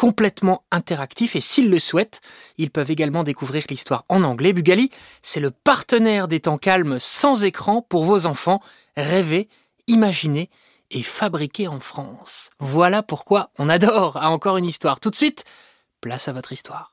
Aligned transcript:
complètement 0.00 0.64
interactifs 0.70 1.36
et 1.36 1.42
s'ils 1.42 1.68
le 1.68 1.78
souhaitent, 1.78 2.22
ils 2.56 2.70
peuvent 2.70 2.90
également 2.90 3.22
découvrir 3.22 3.64
l'histoire 3.68 4.06
en 4.08 4.22
anglais. 4.22 4.54
Bugali, 4.54 4.90
c'est 5.20 5.40
le 5.40 5.50
partenaire 5.50 6.26
des 6.26 6.40
temps 6.40 6.56
calmes 6.56 6.96
sans 6.98 7.44
écran 7.44 7.82
pour 7.82 8.04
vos 8.04 8.24
enfants. 8.24 8.62
Rêver, 8.96 9.50
imaginer 9.88 10.48
et 10.90 11.02
fabriquer 11.02 11.68
en 11.68 11.80
France. 11.80 12.48
Voilà 12.60 13.02
pourquoi 13.02 13.50
on 13.58 13.68
adore 13.68 14.16
à 14.16 14.30
encore 14.30 14.56
une 14.56 14.64
histoire. 14.64 15.00
Tout 15.00 15.10
de 15.10 15.16
suite, 15.16 15.44
place 16.00 16.28
à 16.28 16.32
votre 16.32 16.52
histoire. 16.52 16.92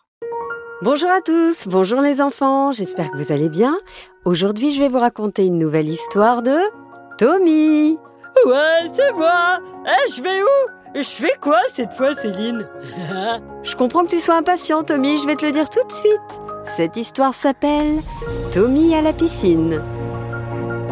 Bonjour 0.82 1.10
à 1.10 1.22
tous, 1.22 1.66
bonjour 1.66 2.02
les 2.02 2.20
enfants, 2.20 2.74
j'espère 2.74 3.10
que 3.10 3.16
vous 3.16 3.32
allez 3.32 3.48
bien. 3.48 3.80
Aujourd'hui, 4.26 4.74
je 4.74 4.80
vais 4.80 4.90
vous 4.90 5.00
raconter 5.00 5.46
une 5.46 5.58
nouvelle 5.58 5.88
histoire 5.88 6.42
de 6.42 6.58
Tommy. 7.18 7.98
Ouais, 8.46 8.90
c'est 8.92 9.14
moi. 9.14 9.60
Eh, 9.86 10.12
je 10.12 10.22
vais 10.22 10.44
où? 10.44 10.77
Je 10.98 11.04
fais 11.04 11.34
quoi 11.40 11.60
cette 11.70 11.94
fois, 11.94 12.16
Céline 12.16 12.68
Je 13.64 13.76
comprends 13.76 14.04
que 14.04 14.10
tu 14.10 14.20
sois 14.20 14.38
impatient, 14.38 14.82
Tommy, 14.82 15.20
je 15.20 15.28
vais 15.28 15.36
te 15.36 15.46
le 15.46 15.52
dire 15.52 15.70
tout 15.70 15.86
de 15.86 15.92
suite. 15.92 16.42
Cette 16.76 16.98
histoire 16.98 17.36
s'appelle 17.36 18.02
Tommy 18.52 18.96
à 18.96 19.04
la 19.04 19.14
piscine. 19.14 19.80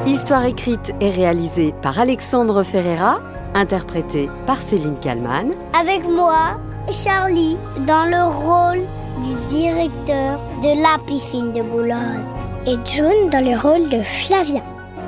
Histoire 0.05 0.45
écrite 0.45 0.93
et 1.01 1.09
réalisée 1.09 1.73
par 1.81 1.99
Alexandre 1.99 2.61
Ferreira, 2.61 3.19
interprétée 3.55 4.29
par 4.45 4.61
Céline 4.61 4.99
Kallmann. 4.99 5.53
Avec 5.73 6.07
moi, 6.07 6.59
Charlie, 6.91 7.57
dans 7.87 8.05
le 8.05 8.31
rôle 8.31 8.85
du 9.23 9.33
directeur 9.49 10.39
de 10.61 10.83
la 10.83 11.03
piscine 11.07 11.51
de 11.51 11.63
Boulogne. 11.63 12.23
Et 12.67 12.75
June 12.85 13.31
dans 13.31 13.43
le 13.43 13.59
rôle 13.59 13.89
de 13.89 14.03
Flavien. 14.03 14.61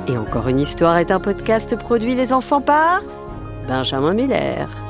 Et 0.07 0.17
encore 0.17 0.47
une 0.47 0.59
histoire 0.59 0.97
est 0.97 1.11
un 1.11 1.19
podcast 1.19 1.75
produit 1.75 2.15
les 2.15 2.33
enfants 2.33 2.61
par 2.61 3.01
Benjamin 3.67 4.13
Miller. 4.15 4.86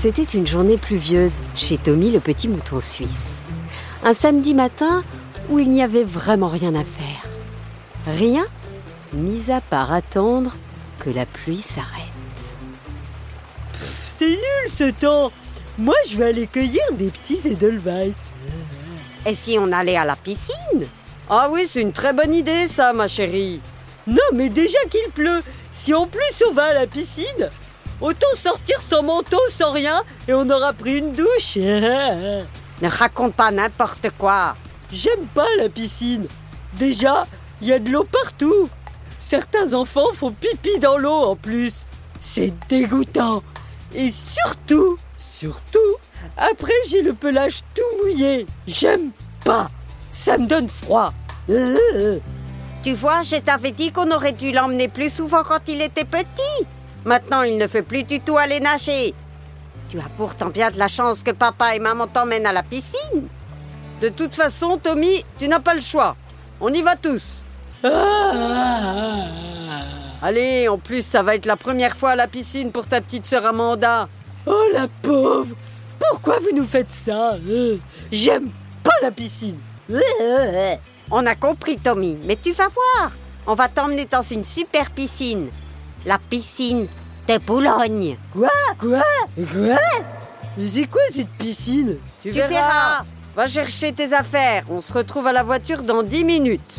C'était 0.00 0.22
une 0.22 0.46
journée 0.46 0.78
pluvieuse 0.78 1.34
chez 1.54 1.76
Tommy 1.76 2.10
le 2.10 2.20
petit 2.20 2.48
mouton 2.48 2.80
suisse. 2.80 3.08
Un 4.02 4.14
samedi 4.14 4.54
matin 4.54 5.04
où 5.50 5.58
il 5.58 5.70
n'y 5.70 5.82
avait 5.82 6.04
vraiment 6.04 6.48
rien 6.48 6.74
à 6.74 6.84
faire. 6.84 7.26
Rien, 8.06 8.46
mis 9.12 9.50
à 9.50 9.60
part 9.60 9.92
attendre 9.92 10.56
que 11.00 11.10
la 11.10 11.26
pluie 11.26 11.60
s'arrête. 11.60 12.06
C'est 13.74 14.30
nul 14.30 14.70
ce 14.70 14.90
temps. 14.90 15.32
Moi, 15.76 15.96
je 16.08 16.16
vais 16.16 16.28
aller 16.28 16.46
cueillir 16.46 16.82
des 16.92 17.10
petits 17.10 17.40
Edelweiss. 17.44 18.14
Et 19.26 19.34
si 19.34 19.58
on 19.58 19.70
allait 19.70 19.96
à 19.98 20.06
la 20.06 20.16
piscine? 20.16 20.88
Ah 21.28 21.50
oui, 21.52 21.68
c'est 21.70 21.82
une 21.82 21.92
très 21.92 22.14
bonne 22.14 22.32
idée 22.32 22.68
ça, 22.68 22.94
ma 22.94 23.06
chérie. 23.06 23.60
Non, 24.06 24.16
mais 24.32 24.48
déjà 24.48 24.78
qu'il 24.90 25.12
pleut, 25.12 25.42
si 25.72 25.92
en 25.92 26.06
plus 26.06 26.42
on 26.48 26.54
va 26.54 26.64
à 26.64 26.74
la 26.74 26.86
piscine, 26.86 27.50
autant 28.00 28.34
sortir 28.36 28.80
sans 28.82 29.02
manteau, 29.02 29.40
sans 29.50 29.72
rien, 29.72 30.02
et 30.28 30.34
on 30.34 30.48
aura 30.50 30.72
pris 30.72 30.98
une 30.98 31.12
douche. 31.12 31.56
Ne 32.82 32.88
raconte 32.88 33.34
pas 33.34 33.50
n'importe 33.50 34.08
quoi. 34.16 34.56
J'aime 34.90 35.26
pas 35.34 35.46
la 35.58 35.68
piscine. 35.68 36.26
Déjà, 36.78 37.24
il 37.60 37.68
y 37.68 37.74
a 37.74 37.78
de 37.78 37.90
l'eau 37.90 38.04
partout. 38.04 38.70
Certains 39.18 39.74
enfants 39.74 40.14
font 40.14 40.32
pipi 40.32 40.78
dans 40.78 40.96
l'eau 40.96 41.12
en 41.12 41.36
plus. 41.36 41.86
C'est 42.22 42.54
dégoûtant. 42.68 43.42
Et 43.94 44.10
surtout, 44.12 44.96
surtout, 45.18 45.78
après 46.38 46.72
j'ai 46.88 47.02
le 47.02 47.12
pelage 47.12 47.60
tout 47.74 48.02
mouillé. 48.02 48.46
J'aime 48.66 49.10
pas. 49.44 49.68
Ça 50.10 50.38
me 50.38 50.46
donne 50.46 50.68
froid. 50.68 51.12
Tu 52.82 52.94
vois, 52.94 53.20
je 53.20 53.36
t'avais 53.36 53.72
dit 53.72 53.92
qu'on 53.92 54.10
aurait 54.10 54.32
dû 54.32 54.52
l'emmener 54.52 54.88
plus 54.88 55.12
souvent 55.12 55.42
quand 55.42 55.60
il 55.68 55.82
était 55.82 56.06
petit. 56.06 56.66
Maintenant, 57.04 57.42
il 57.42 57.58
ne 57.58 57.66
fait 57.66 57.82
plus 57.82 58.04
du 58.04 58.20
tout 58.20 58.36
aller 58.36 58.60
nager. 58.60 59.14
Tu 59.88 59.98
as 59.98 60.08
pourtant 60.16 60.50
bien 60.50 60.70
de 60.70 60.78
la 60.78 60.88
chance 60.88 61.22
que 61.22 61.30
papa 61.30 61.74
et 61.74 61.78
maman 61.78 62.06
t'emmènent 62.06 62.46
à 62.46 62.52
la 62.52 62.62
piscine. 62.62 63.26
De 64.00 64.08
toute 64.08 64.34
façon, 64.34 64.78
Tommy, 64.78 65.24
tu 65.38 65.48
n'as 65.48 65.60
pas 65.60 65.74
le 65.74 65.80
choix. 65.80 66.16
On 66.60 66.72
y 66.72 66.82
va 66.82 66.96
tous. 66.96 67.42
Ah. 67.82 69.26
Allez, 70.22 70.68
en 70.68 70.78
plus, 70.78 71.04
ça 71.04 71.22
va 71.22 71.34
être 71.34 71.46
la 71.46 71.56
première 71.56 71.96
fois 71.96 72.10
à 72.10 72.16
la 72.16 72.28
piscine 72.28 72.72
pour 72.72 72.86
ta 72.86 73.00
petite 73.00 73.26
sœur 73.26 73.46
Amanda. 73.46 74.08
Oh 74.46 74.64
la 74.72 74.86
pauvre 75.02 75.56
Pourquoi 75.98 76.38
vous 76.38 76.54
nous 76.54 76.66
faites 76.66 76.90
ça 76.90 77.34
euh? 77.48 77.78
J'aime 78.12 78.50
pas 78.82 78.90
la 79.02 79.10
piscine. 79.10 79.58
On 81.10 81.26
a 81.26 81.34
compris, 81.34 81.76
Tommy, 81.76 82.18
mais 82.24 82.36
tu 82.36 82.52
vas 82.52 82.68
voir. 82.68 83.12
On 83.46 83.54
va 83.54 83.68
t'emmener 83.68 84.04
dans 84.04 84.22
une 84.22 84.44
super 84.44 84.90
piscine. 84.90 85.48
La 86.06 86.18
piscine 86.18 86.86
de 87.28 87.38
Boulogne. 87.38 88.16
Quoi? 88.32 88.48
Quoi? 88.78 89.02
Quoi? 89.34 89.76
Mais 90.56 90.66
c'est 90.66 90.86
quoi 90.86 91.02
cette 91.12 91.30
piscine? 91.30 91.98
Tu, 92.22 92.30
verras. 92.30 93.04
Va 93.36 93.46
chercher 93.46 93.92
tes 93.92 94.12
affaires. 94.12 94.64
On 94.70 94.80
se 94.80 94.92
retrouve 94.92 95.26
à 95.26 95.32
la 95.32 95.42
voiture 95.42 95.82
dans 95.82 96.02
10 96.02 96.24
minutes. 96.24 96.76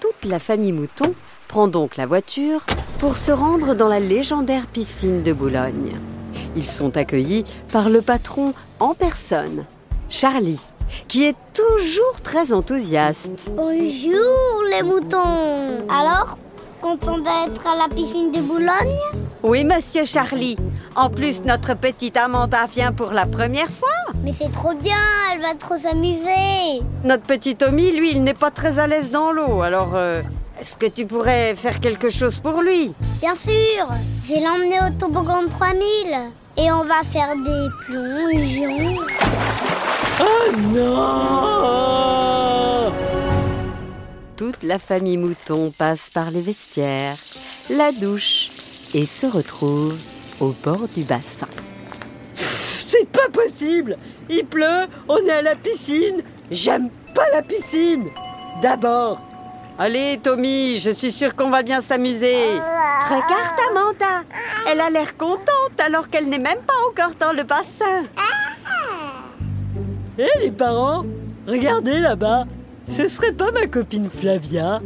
Toute 0.00 0.24
la 0.24 0.38
famille 0.38 0.72
Mouton 0.72 1.14
prend 1.48 1.68
donc 1.68 1.96
la 1.96 2.06
voiture 2.06 2.64
pour 2.98 3.16
se 3.16 3.30
rendre 3.30 3.74
dans 3.74 3.88
la 3.88 4.00
légendaire 4.00 4.66
piscine 4.66 5.22
de 5.22 5.32
Boulogne. 5.32 5.98
Ils 6.56 6.68
sont 6.68 6.96
accueillis 6.96 7.44
par 7.70 7.88
le 7.88 8.00
patron 8.02 8.54
en 8.80 8.94
personne, 8.94 9.64
Charlie, 10.08 10.60
qui 11.08 11.26
est 11.26 11.36
toujours 11.54 12.20
très 12.22 12.52
enthousiaste. 12.52 13.30
Bonjour 13.52 14.62
les 14.70 14.82
moutons. 14.82 15.86
Alors, 15.88 16.38
content 16.80 17.18
d'être 17.18 17.66
à 17.66 17.76
la 17.76 17.94
piscine 17.94 18.30
de 18.32 18.40
Boulogne? 18.40 18.98
Oui, 19.42 19.64
monsieur 19.64 20.04
Charlie. 20.04 20.56
En 20.94 21.10
plus, 21.10 21.42
notre 21.42 21.74
petite 21.74 22.16
Amanda 22.16 22.66
vient 22.66 22.92
pour 22.92 23.12
la 23.12 23.26
première 23.26 23.70
fois. 23.70 23.88
Mais 24.22 24.32
c'est 24.38 24.50
trop 24.50 24.74
bien, 24.74 24.96
elle 25.32 25.40
va 25.40 25.54
trop 25.54 25.78
s'amuser. 25.78 26.82
Notre 27.04 27.24
petit 27.24 27.54
Tommy, 27.54 27.92
lui, 27.92 28.10
il 28.12 28.24
n'est 28.24 28.34
pas 28.34 28.50
très 28.50 28.78
à 28.78 28.86
l'aise 28.86 29.10
dans 29.10 29.30
l'eau. 29.30 29.62
Alors, 29.62 29.92
euh, 29.94 30.22
est-ce 30.60 30.76
que 30.76 30.86
tu 30.86 31.06
pourrais 31.06 31.54
faire 31.54 31.80
quelque 31.80 32.08
chose 32.08 32.38
pour 32.38 32.62
lui? 32.62 32.92
Bien 33.20 33.34
sûr, 33.34 33.86
je 34.24 34.34
vais 34.34 34.40
l'emmener 34.40 34.78
au 34.80 34.98
toboggan 34.98 35.42
de 35.42 35.48
3000. 35.48 35.82
Et 36.58 36.72
on 36.72 36.82
va 36.84 37.02
faire 37.04 37.34
des 37.36 37.68
plongeons. 37.86 38.96
Oh 40.18 40.50
non 40.72 42.92
Toute 44.36 44.62
la 44.62 44.78
famille 44.78 45.18
Mouton 45.18 45.70
passe 45.76 46.08
par 46.10 46.30
les 46.30 46.40
vestiaires, 46.40 47.16
la 47.70 47.92
douche 47.92 48.48
et 48.94 49.04
se 49.04 49.26
retrouve 49.26 49.96
au 50.40 50.54
bord 50.64 50.88
du 50.94 51.02
bassin. 51.02 51.48
C'est 52.34 53.08
pas 53.08 53.28
possible 53.32 53.98
Il 54.30 54.46
pleut, 54.46 54.86
on 55.08 55.18
est 55.18 55.30
à 55.30 55.42
la 55.42 55.54
piscine. 55.54 56.22
J'aime 56.50 56.88
pas 57.14 57.28
la 57.32 57.42
piscine. 57.42 58.08
D'abord, 58.62 59.20
Allez, 59.78 60.18
Tommy, 60.22 60.80
je 60.80 60.90
suis 60.90 61.12
sûre 61.12 61.36
qu'on 61.36 61.50
va 61.50 61.62
bien 61.62 61.82
s'amuser. 61.82 62.54
Regarde 62.54 63.60
Amanda, 63.70 64.22
elle 64.66 64.80
a 64.80 64.88
l'air 64.88 65.18
contente 65.18 65.78
alors 65.84 66.08
qu'elle 66.08 66.30
n'est 66.30 66.38
même 66.38 66.62
pas 66.66 66.72
encore 66.88 67.14
dans 67.20 67.32
le 67.32 67.42
bassin. 67.42 68.04
Hé 70.18 70.26
les 70.40 70.50
parents, 70.50 71.04
regardez 71.46 71.98
là-bas. 72.00 72.44
Ce 72.86 73.08
serait 73.08 73.32
pas 73.32 73.50
ma 73.50 73.66
copine 73.66 74.08
Flavia 74.08 74.78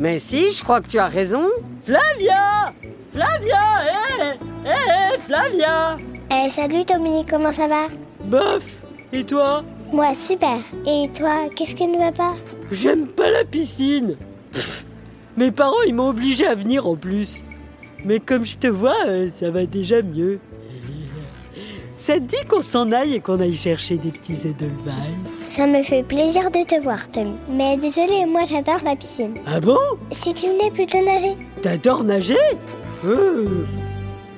Mais 0.00 0.18
si, 0.18 0.50
je 0.50 0.62
crois 0.64 0.80
que 0.80 0.88
tu 0.88 0.98
as 0.98 1.06
raison. 1.08 1.44
Flavia 1.82 2.72
Flavia 3.12 3.62
Hé 3.84 4.68
Hé 4.68 5.18
Flavia 5.26 5.96
Eh, 6.32 6.50
salut 6.50 6.84
Tommy, 6.84 7.24
comment 7.28 7.52
ça 7.52 7.68
va? 7.68 7.86
Bof 8.24 8.82
Et 9.12 9.24
toi? 9.24 9.62
Moi, 9.92 10.14
super. 10.14 10.58
Et 10.86 11.08
toi, 11.16 11.48
qu'est-ce 11.56 11.74
qui 11.74 11.86
ne 11.86 11.98
va 11.98 12.12
pas? 12.12 12.34
J'aime 12.72 13.06
pas 13.08 13.30
la 13.30 13.44
piscine. 13.44 14.16
Pff, 14.52 14.84
Mes 15.36 15.50
parents, 15.52 15.82
ils 15.86 15.94
m'ont 15.94 16.08
obligé 16.08 16.46
à 16.46 16.54
venir 16.54 16.86
en 16.86 16.96
plus. 16.96 17.42
Mais 18.04 18.18
comme 18.20 18.44
je 18.44 18.56
te 18.58 18.66
vois, 18.66 18.94
euh, 19.06 19.28
ça 19.38 19.50
va 19.50 19.66
déjà 19.66 20.02
mieux. 20.02 20.38
Ça 22.00 22.14
te 22.14 22.20
dit 22.20 22.44
qu'on 22.48 22.62
s'en 22.62 22.90
aille 22.92 23.14
et 23.16 23.20
qu'on 23.20 23.38
aille 23.40 23.54
chercher 23.56 23.98
des 23.98 24.10
petits 24.10 24.32
Edelweiss 24.48 24.94
Ça 25.48 25.66
me 25.66 25.82
fait 25.82 26.02
plaisir 26.02 26.50
de 26.50 26.64
te 26.64 26.80
voir, 26.82 27.10
Tommy. 27.10 27.34
Mais 27.52 27.76
désolé, 27.76 28.24
moi 28.26 28.46
j'adore 28.46 28.78
la 28.82 28.96
piscine. 28.96 29.34
Ah 29.46 29.60
bon? 29.60 29.76
Si 30.10 30.32
tu 30.32 30.46
venais 30.48 30.70
plutôt 30.70 31.04
nager. 31.04 31.36
T'adores 31.60 32.04
nager? 32.04 32.36
Euh, 33.04 33.66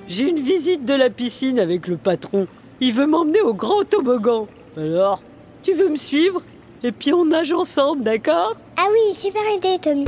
J'ai 0.09 0.29
une 0.31 0.41
visite 0.41 0.85
de 0.85 0.95
la 0.95 1.09
piscine 1.09 1.61
avec 1.61 1.87
le 1.87 1.97
patron. 1.97 2.49
Il 2.81 2.93
veut 2.93 3.07
m'emmener 3.07 3.41
au 3.43 3.55
grand 3.55 3.85
toboggan. 3.89 4.49
Alors, 4.77 5.23
tu 5.63 5.73
veux 5.73 5.89
me 5.89 5.97
suivre? 5.97 6.43
Et 6.83 6.91
puis 6.91 7.13
on 7.13 7.27
nage 7.27 7.53
ensemble, 7.53 8.03
d'accord? 8.03 8.57
Ah 8.77 8.87
oui, 8.93 9.15
super 9.15 9.43
idée, 9.57 9.79
Tommy. 9.81 10.05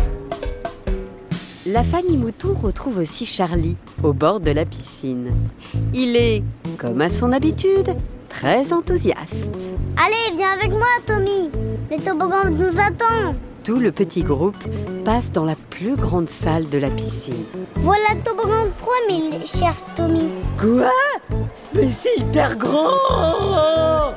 La 1.67 1.83
famille 1.83 2.19
Mouton 2.19 2.53
retrouve 2.53 2.99
aussi 2.99 3.25
Charlie 3.25 3.77
au 4.03 4.13
bord 4.13 4.39
de 4.41 4.51
la 4.51 4.67
piscine. 4.67 5.31
Il 5.95 6.15
est, 6.15 6.43
comme 6.77 7.01
à 7.01 7.09
son 7.09 7.33
habitude, 7.33 7.97
très 8.29 8.75
enthousiaste. 8.75 9.51
Allez, 9.97 10.37
viens 10.37 10.51
avec 10.51 10.73
moi, 10.73 10.87
Tommy. 11.07 11.51
Le 11.91 11.97
toboggan 12.05 12.51
nous 12.51 12.79
attend. 12.79 13.35
Tout 13.63 13.79
le 13.81 13.93
petit 13.93 14.23
groupe 14.23 14.63
passe 15.07 15.33
dans 15.33 15.47
la 15.47 15.55
plus 15.71 15.97
grande 15.97 16.29
salle 16.29 16.69
de 16.69 16.77
la 16.77 16.91
piscine. 16.91 17.47
Voilà 17.77 18.13
le 18.15 18.21
toboggan 18.23 18.67
de 18.67 19.39
3000, 19.39 19.47
cher 19.47 19.75
Tommy. 19.97 20.29
Quoi? 20.61 20.91
Mais 21.73 21.89
c'est 21.89 22.19
hyper 22.19 22.59
grand 22.59 24.11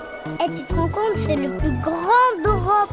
Et 0.45 0.51
tu 0.51 0.65
te 0.65 0.73
rends 0.73 0.89
compte, 0.89 1.17
c'est 1.25 1.37
le 1.37 1.51
plus 1.51 1.71
grand 1.81 2.43
d'Europe. 2.43 2.91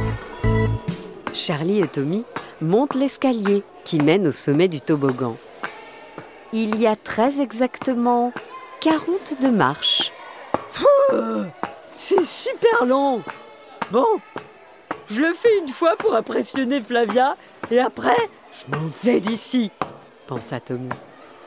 Charlie 1.32 1.80
et 1.80 1.88
Tommy 1.88 2.24
montent 2.60 2.94
l'escalier 2.94 3.64
qui 3.84 3.98
mène 4.00 4.26
au 4.28 4.32
sommet 4.32 4.69
du 4.69 4.81
toboggan. 4.81 5.36
Il 6.52 6.76
y 6.81 6.86
a 6.86 6.96
très 6.96 7.40
exactement 7.40 8.32
42 8.81 9.50
marches. 9.50 10.12
Euh, 11.12 11.44
C'est 11.96 12.25
super 12.25 12.84
long 12.86 13.22
Bon, 13.90 14.06
je 15.08 15.20
le 15.20 15.32
fais 15.34 15.58
une 15.58 15.69
fois 15.69 15.96
pour 15.96 16.14
impressionner 16.14 16.81
Flavia 16.81 17.36
et 17.70 17.78
après, 17.81 18.16
je 18.52 18.75
m'en 18.76 18.86
vais 19.02 19.20
d'ici. 19.20 19.70
pensa 20.26 20.58
Tommy. 20.60 20.88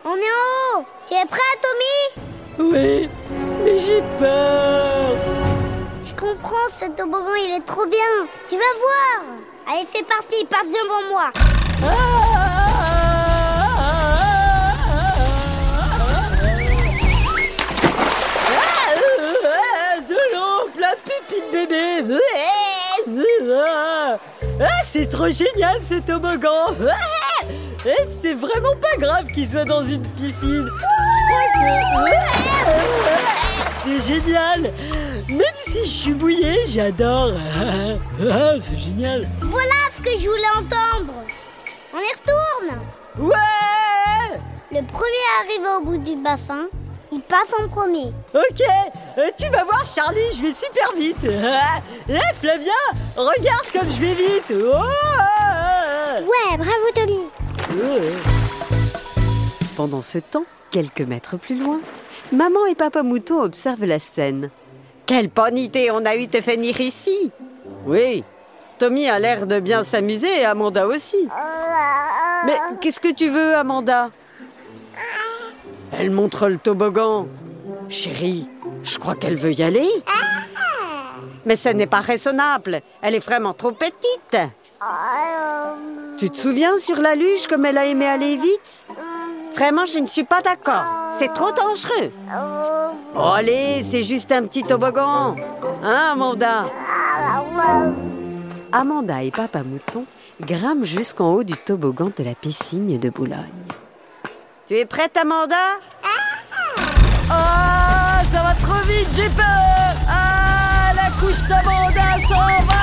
On 0.06 0.16
est 0.16 0.19
en 0.19 0.80
haut. 0.80 0.86
Tu 1.07 1.13
es 1.16 1.25
prêt, 1.25 1.40
Tommy? 1.62 2.72
Oui, 2.72 3.10
mais 3.63 3.80
j'ai 3.80 4.01
peur 4.19 5.16
Je 6.06 6.13
comprends, 6.16 6.56
ce 6.80 6.86
toboggan, 6.92 7.36
il 7.36 7.56
est 7.57 7.66
trop 7.66 7.86
bien. 7.86 8.00
Tu 8.48 8.56
vas 8.56 8.74
voir. 8.80 9.25
Allez, 9.69 9.88
c'est 9.94 10.06
parti, 10.06 10.45
passe 10.50 10.68
devant 10.68 11.10
moi. 11.10 11.30
De 11.33 12.27
Ah, 24.60 24.82
C'est 24.86 25.10
trop 25.10 25.30
génial 25.30 25.78
ce 25.88 25.96
toboggan. 26.06 26.68
Eh, 27.86 27.92
C'est 28.22 28.34
vraiment 28.34 28.76
pas 28.82 28.98
grave 29.00 29.28
qu'il 29.34 29.48
soit 29.48 29.66
dans 29.66 29.84
une 29.86 30.02
piscine. 30.02 30.68
C'est 33.86 34.14
génial. 34.14 34.62
Même 35.30 35.42
si 35.58 35.84
je 35.86 35.90
suis 35.92 36.14
mouillé, 36.14 36.66
j'adore. 36.68 37.32
Ah, 38.32 38.54
C'est 38.60 38.78
génial. 38.78 39.28
Voilà 39.42 39.74
ce 39.96 40.02
que 40.02 40.12
je 40.20 40.28
voulais 40.28 40.50
entendre. 40.58 41.14
On 41.94 42.00
y 42.00 42.12
retourne. 42.14 42.80
Ouais. 43.30 44.40
Le 44.72 44.82
premier 44.86 45.28
arrivé 45.42 45.68
au 45.78 45.82
bout 45.86 45.98
du 45.98 46.16
bassin, 46.22 46.68
il 47.12 47.22
passe 47.22 47.50
en 47.64 47.68
premier. 47.70 48.12
Ok, 48.34 48.62
tu 49.38 49.50
vas 49.50 49.64
voir 49.64 49.86
Charlie, 49.86 50.19
je 50.38 50.44
vais 50.44 50.54
super 50.54 50.92
vite. 50.96 51.24
Eh 52.10 52.36
Flavia, 52.40 52.72
regarde 53.16 53.66
comme 53.74 53.90
je 53.90 54.02
vais 54.02 54.14
vite. 54.14 54.54
Oh 54.54 54.84
Ouais, 56.22 56.58
bravo, 56.58 56.72
Tommy. 56.96 57.19
Pendant 59.75 60.02
ce 60.02 60.19
temps, 60.19 60.46
quelques 60.72 61.02
mètres 61.02 61.38
plus 61.38 61.60
loin, 61.60 61.80
maman 62.31 62.66
et 62.66 62.75
papa 62.75 63.04
mouton 63.04 63.42
observent 63.42 63.86
la 63.86 64.00
scène. 64.00 64.50
Quelle 65.06 65.28
bonne 65.28 65.58
idée 65.58 65.90
on 65.92 66.06
a 66.06 66.16
eu 66.16 66.28
de 66.28 66.40
venir 66.40 66.80
ici. 66.81 67.31
Oui, 67.86 68.24
Tommy 68.78 69.10
a 69.10 69.19
l'air 69.19 69.48
de 69.48 69.60
bien 69.60 69.84
s'amuser 69.84 70.42
et 70.42 70.46
Amanda 70.46 70.88
aussi. 70.88 71.28
Mais 72.46 72.56
qu'est-ce 72.81 73.00
que 73.00 73.14
tu 73.14 73.30
veux, 73.30 73.56
Amanda? 73.56 74.10
Elle 75.98 76.12
montre 76.12 76.48
le 76.48 76.58
toboggan. 76.58 77.28
Chérie, 77.90 78.48
je 78.88 78.98
crois 78.98 79.16
qu'elle 79.16 79.36
veut 79.36 79.54
y 79.54 79.63
aller. 79.63 79.89
Mais 81.45 81.56
ce 81.56 81.69
n'est 81.69 81.88
pas 81.88 82.00
raisonnable. 82.00 82.81
Elle 83.01 83.16
est 83.16 83.25
vraiment 83.25 83.54
trop 83.54 83.72
petite. 83.72 84.38
Tu 86.18 86.30
te 86.30 86.38
souviens 86.38 86.78
sur 86.78 87.01
la 87.01 87.16
luge 87.16 87.48
comme 87.48 87.66
elle 87.66 87.78
a 87.78 87.86
aimé 87.86 88.06
aller 88.06 88.36
vite? 88.36 88.88
Vraiment, 89.56 89.86
je 89.86 90.00
ne 90.00 90.07
suis 90.07 90.24
pas 90.24 90.42
d'accord. 90.42 90.84
C'est 91.19 91.34
trop 91.34 91.51
dangereux. 91.51 92.12
Allez, 93.16 93.84
c'est 93.84 94.04
juste 94.04 94.31
un 94.31 94.45
petit 94.45 94.63
toboggan. 94.63 95.36
Hein, 95.83 96.12
Amanda? 96.12 96.63
Amanda 98.72 99.24
et 99.24 99.31
Papa 99.31 99.63
Mouton 99.63 100.06
grimpent 100.42 100.83
jusqu'en 100.83 101.33
haut 101.33 101.44
du 101.44 101.56
toboggan 101.56 102.12
de 102.16 102.24
la 102.24 102.36
piscine 102.36 103.00
de 103.00 103.10
Boulogne. 103.10 103.40
Tu 104.68 104.75
es 104.75 104.86
prête, 104.86 105.18
Amanda? 105.18 105.56
Vite, 108.88 109.10
j'ai 109.16 109.30
peur 109.30 109.95
Ah, 110.10 110.94
la 110.95 111.12
couche 111.19 111.44
d'Amanda 111.48 112.28
s'en 112.28 112.48
va 112.66 112.78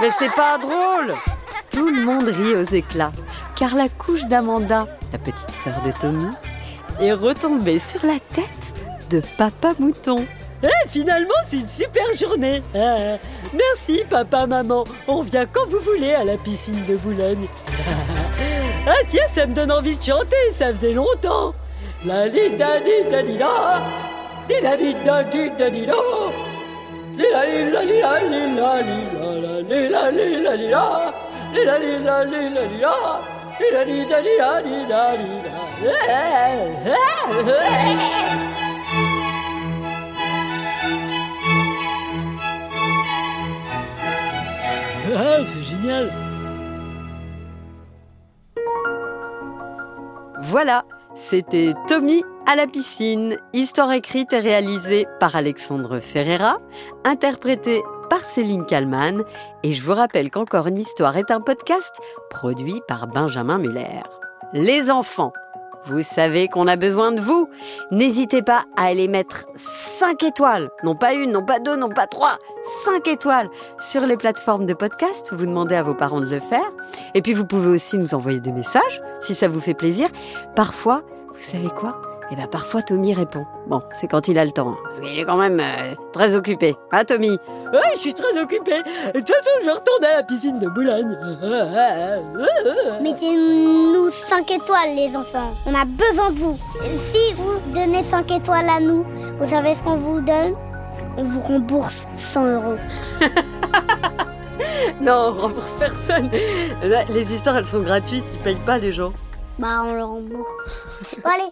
Mais 0.00 0.10
c'est 0.18 0.34
pas 0.34 0.56
drôle 0.58 1.14
Tout 1.70 1.90
le 1.90 2.02
monde 2.02 2.24
rit 2.24 2.54
aux 2.54 2.74
éclats, 2.74 3.12
car 3.54 3.74
la 3.74 3.88
couche 3.88 4.24
d'Amanda, 4.24 4.86
la 5.12 5.18
petite 5.18 5.50
sœur 5.50 5.80
de 5.84 5.90
Tommy, 5.90 6.30
est 7.00 7.12
retombée 7.12 7.78
sur 7.78 8.04
la 8.04 8.18
tête 8.34 8.74
de 9.10 9.20
Papa 9.36 9.72
Mouton. 9.78 10.26
Eh, 10.62 10.88
finalement, 10.88 11.34
c'est 11.46 11.58
une 11.58 11.68
super 11.68 12.04
journée. 12.18 12.62
Ah, 12.74 13.16
merci, 13.54 14.02
papa, 14.08 14.46
maman. 14.46 14.84
On 15.08 15.22
vient 15.22 15.46
quand 15.46 15.66
vous 15.68 15.80
voulez 15.80 16.12
à 16.12 16.24
la 16.24 16.36
piscine 16.36 16.84
de 16.86 16.96
Boulogne. 16.96 17.46
Ah, 18.86 19.02
tiens, 19.08 19.26
ça 19.30 19.46
me 19.46 19.54
donne 19.54 19.72
envie 19.72 19.96
de 19.96 20.02
chanter. 20.02 20.50
Ça 20.52 20.74
faisait 20.74 20.92
longtemps. 20.92 21.52
La 22.04 22.26
li 22.26 22.50
da 22.56 22.78
di 22.78 23.10
da 23.10 23.22
di 23.22 23.36
da. 23.36 23.82
Di 24.48 24.60
da 24.62 24.70
la 24.70 24.76
li 24.76 24.94
la 24.94 25.20
la 25.20 25.36
la. 34.92 35.30
Eh, 35.82 35.88
eh, 36.08 36.86
eh. 36.86 36.92
Ah, 45.16 45.44
c'est 45.44 45.62
génial 45.62 46.29
Voilà, 50.50 50.84
c'était 51.14 51.74
Tommy 51.86 52.24
à 52.48 52.56
la 52.56 52.66
piscine, 52.66 53.38
histoire 53.52 53.92
écrite 53.92 54.32
et 54.32 54.40
réalisée 54.40 55.06
par 55.20 55.36
Alexandre 55.36 56.00
Ferreira, 56.00 56.58
interprétée 57.04 57.80
par 58.08 58.22
Céline 58.22 58.66
Kallmann, 58.66 59.22
et 59.62 59.72
je 59.72 59.80
vous 59.80 59.94
rappelle 59.94 60.28
qu'Encore 60.28 60.66
une 60.66 60.78
histoire 60.78 61.16
est 61.16 61.30
un 61.30 61.40
podcast 61.40 61.94
produit 62.30 62.80
par 62.88 63.06
Benjamin 63.06 63.58
Muller. 63.58 64.02
Les 64.52 64.90
enfants, 64.90 65.32
vous 65.86 66.02
savez 66.02 66.48
qu'on 66.48 66.66
a 66.66 66.76
besoin 66.76 67.12
de 67.12 67.20
vous. 67.20 67.48
N'hésitez 67.90 68.42
pas 68.42 68.64
à 68.76 68.84
aller 68.84 69.08
mettre 69.08 69.46
5 69.56 70.22
étoiles, 70.22 70.70
non 70.84 70.94
pas 70.94 71.14
une, 71.14 71.32
non 71.32 71.44
pas 71.44 71.58
deux, 71.58 71.76
non 71.76 71.88
pas 71.88 72.06
trois, 72.06 72.38
5 72.84 73.08
étoiles 73.08 73.48
sur 73.78 74.06
les 74.06 74.16
plateformes 74.16 74.66
de 74.66 74.74
podcast. 74.74 75.32
Vous 75.32 75.46
demandez 75.46 75.74
à 75.74 75.82
vos 75.82 75.94
parents 75.94 76.20
de 76.20 76.26
le 76.26 76.40
faire. 76.40 76.70
Et 77.14 77.22
puis 77.22 77.32
vous 77.32 77.46
pouvez 77.46 77.68
aussi 77.68 77.98
nous 77.98 78.14
envoyer 78.14 78.40
des 78.40 78.52
messages 78.52 79.02
si 79.20 79.34
ça 79.34 79.48
vous 79.48 79.60
fait 79.60 79.74
plaisir. 79.74 80.08
Parfois, 80.54 81.02
vous 81.28 81.42
savez 81.42 81.68
quoi? 81.68 82.09
Eh 82.32 82.36
bien 82.36 82.46
parfois 82.46 82.82
Tommy 82.82 83.12
répond. 83.12 83.44
Bon, 83.66 83.82
c'est 83.92 84.06
quand 84.06 84.28
il 84.28 84.38
a 84.38 84.44
le 84.44 84.52
temps. 84.52 84.70
hein, 84.70 84.76
Parce 84.84 85.00
qu'il 85.00 85.18
est 85.18 85.24
quand 85.24 85.36
même 85.36 85.58
euh, 85.60 85.94
très 86.12 86.36
occupé. 86.36 86.76
Hein 86.92 87.04
Tommy? 87.04 87.30
Ouais, 87.72 87.78
je 87.94 88.00
suis 88.00 88.14
très 88.14 88.36
occupé. 88.40 88.72
De 89.14 89.18
toute 89.18 89.28
façon, 89.30 89.50
je 89.64 89.70
retourne 89.70 90.04
à 90.04 90.16
la 90.16 90.22
piscine 90.24 90.58
de 90.58 90.68
Boulogne. 90.68 91.16
Mettez-nous 93.00 94.10
5 94.10 94.50
étoiles, 94.50 94.94
les 94.96 95.16
enfants. 95.16 95.52
On 95.66 95.74
a 95.74 95.84
besoin 95.84 96.30
de 96.30 96.38
vous. 96.40 96.58
Si 97.12 97.32
vous 97.34 97.52
donnez 97.72 98.02
5 98.02 98.30
étoiles 98.32 98.68
à 98.68 98.80
nous, 98.80 99.04
vous 99.38 99.48
savez 99.48 99.74
ce 99.76 99.82
qu'on 99.82 99.96
vous 99.96 100.20
donne? 100.20 100.54
On 101.16 101.22
vous 101.22 101.40
rembourse 101.40 102.06
100 102.16 102.46
euros. 102.54 102.76
Non, 105.00 105.28
on 105.30 105.40
rembourse 105.42 105.74
personne. 105.78 106.28
Les 107.08 107.32
histoires, 107.32 107.56
elles 107.56 107.64
sont 107.64 107.80
gratuites, 107.80 108.24
ils 108.34 108.38
payent 108.40 108.54
pas 108.66 108.76
les 108.78 108.92
gens. 108.92 109.12
Bah, 109.58 109.82
on 109.86 109.94
le 109.94 110.04
rembourse. 110.04 110.48
Bon, 111.24 111.30
allez, 111.30 111.50